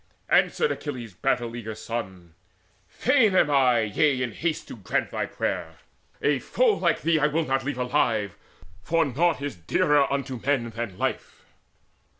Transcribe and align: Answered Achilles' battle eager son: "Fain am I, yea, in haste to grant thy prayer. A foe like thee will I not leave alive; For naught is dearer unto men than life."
Answered 0.29 0.71
Achilles' 0.71 1.13
battle 1.13 1.55
eager 1.55 1.75
son: 1.75 2.33
"Fain 2.87 3.35
am 3.35 3.51
I, 3.51 3.81
yea, 3.81 4.23
in 4.23 4.31
haste 4.31 4.67
to 4.69 4.75
grant 4.77 5.11
thy 5.11 5.27
prayer. 5.27 5.75
A 6.23 6.39
foe 6.39 6.73
like 6.79 7.03
thee 7.03 7.19
will 7.19 7.41
I 7.45 7.47
not 7.47 7.63
leave 7.63 7.77
alive; 7.77 8.35
For 8.81 9.05
naught 9.05 9.43
is 9.43 9.55
dearer 9.55 10.11
unto 10.11 10.39
men 10.43 10.71
than 10.71 10.97
life." 10.97 11.45